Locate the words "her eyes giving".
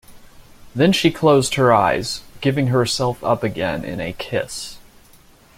1.53-2.69